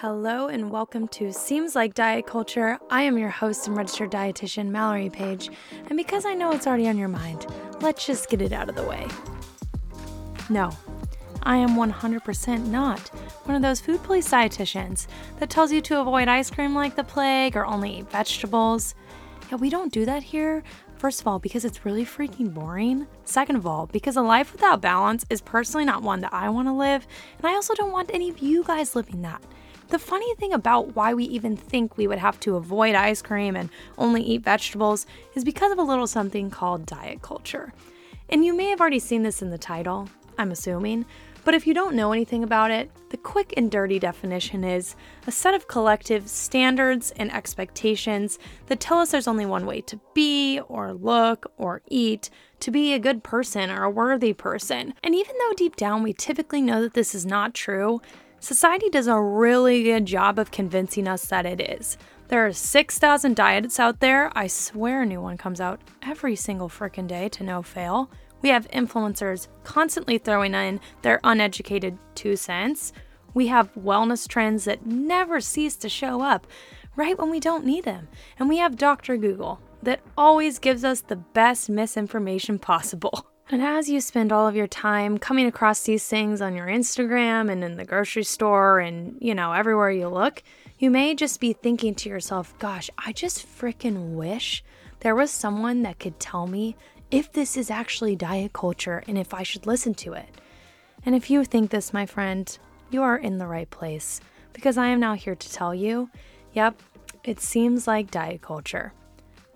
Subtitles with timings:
[0.00, 2.78] Hello and welcome to Seems Like Diet Culture.
[2.88, 5.50] I am your host and registered dietitian, Mallory Page,
[5.90, 7.44] and because I know it's already on your mind,
[7.82, 9.06] let's just get it out of the way.
[10.48, 10.70] No,
[11.42, 13.08] I am 100% not
[13.44, 15.06] one of those food police dietitians
[15.38, 18.94] that tells you to avoid ice cream like the plague or only eat vegetables.
[19.50, 20.62] Yeah, we don't do that here.
[20.96, 23.06] First of all, because it's really freaking boring.
[23.26, 26.68] Second of all, because a life without balance is personally not one that I want
[26.68, 27.06] to live,
[27.36, 29.42] and I also don't want any of you guys living that.
[29.90, 33.56] The funny thing about why we even think we would have to avoid ice cream
[33.56, 37.72] and only eat vegetables is because of a little something called diet culture.
[38.28, 41.06] And you may have already seen this in the title, I'm assuming,
[41.44, 44.94] but if you don't know anything about it, the quick and dirty definition is
[45.26, 49.98] a set of collective standards and expectations that tell us there's only one way to
[50.14, 52.30] be, or look, or eat,
[52.60, 54.94] to be a good person or a worthy person.
[55.02, 58.00] And even though deep down we typically know that this is not true,
[58.42, 61.98] Society does a really good job of convincing us that it is.
[62.28, 64.32] There are 6,000 diets out there.
[64.34, 68.10] I swear a new one comes out every single frickin' day to no fail.
[68.40, 72.94] We have influencers constantly throwing in their uneducated two cents.
[73.34, 76.46] We have wellness trends that never cease to show up
[76.96, 78.08] right when we don't need them.
[78.38, 79.18] And we have Dr.
[79.18, 83.26] Google that always gives us the best misinformation possible.
[83.52, 87.50] And as you spend all of your time coming across these things on your Instagram
[87.50, 90.44] and in the grocery store and, you know, everywhere you look,
[90.78, 94.62] you may just be thinking to yourself, gosh, I just freaking wish
[95.00, 96.76] there was someone that could tell me
[97.10, 100.28] if this is actually diet culture and if I should listen to it.
[101.04, 102.56] And if you think this, my friend,
[102.88, 104.20] you are in the right place
[104.52, 106.08] because I am now here to tell you
[106.52, 106.80] yep,
[107.24, 108.92] it seems like diet culture.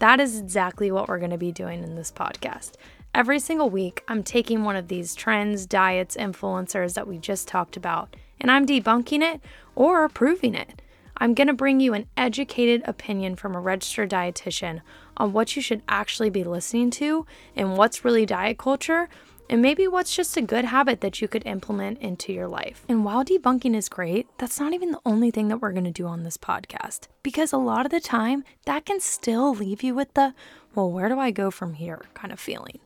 [0.00, 2.72] That is exactly what we're going to be doing in this podcast.
[3.14, 7.76] Every single week, I'm taking one of these trends, diets, influencers that we just talked
[7.76, 9.42] about, and I'm debunking it
[9.74, 10.80] or proving it.
[11.18, 14.80] I'm going to bring you an educated opinion from a registered dietitian
[15.18, 19.06] on what you should actually be listening to and what's really diet culture,
[19.50, 22.84] and maybe what's just a good habit that you could implement into your life.
[22.88, 25.90] And while debunking is great, that's not even the only thing that we're going to
[25.90, 29.92] do on this podcast, because a lot of the time, that can still leave you
[29.92, 30.34] with the,
[30.76, 32.78] well, where do I go from here kind of feeling.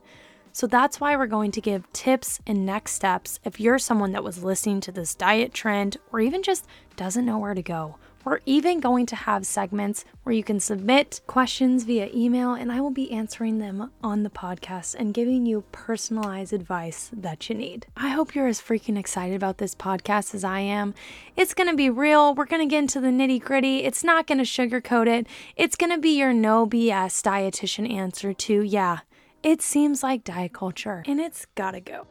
[0.52, 4.24] So that's why we're going to give tips and next steps if you're someone that
[4.24, 7.96] was listening to this diet trend or even just doesn't know where to go.
[8.24, 12.80] We're even going to have segments where you can submit questions via email, and I
[12.80, 17.86] will be answering them on the podcast and giving you personalized advice that you need.
[17.96, 20.94] I hope you're as freaking excited about this podcast as I am.
[21.36, 22.34] It's to be real.
[22.34, 23.84] We're to get into the nitty gritty.
[23.84, 25.26] It's not to sugarcoat it.
[25.54, 29.00] It's to be your no BS dietitian answer to, yeah,
[29.42, 32.06] it seems like diet culture, and it's gotta go.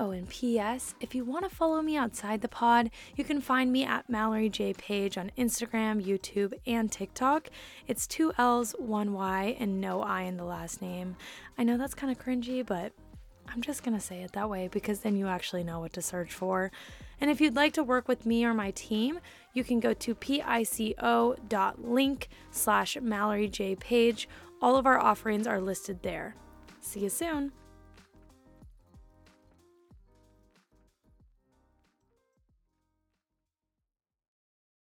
[0.00, 0.94] Oh, and P.S.
[1.00, 4.48] If you want to follow me outside the pod, you can find me at Mallory
[4.48, 7.48] J Page on Instagram, YouTube, and TikTok.
[7.88, 11.16] It's two L's, one Y, and no I in the last name.
[11.58, 12.92] I know that's kind of cringy, but
[13.48, 16.32] I'm just gonna say it that way because then you actually know what to search
[16.32, 16.70] for.
[17.20, 19.18] And if you'd like to work with me or my team,
[19.52, 21.28] you can go to pico.link
[22.52, 24.28] slash Mallory J Page.
[24.62, 26.36] All of our offerings are listed there.
[26.80, 27.50] See you soon.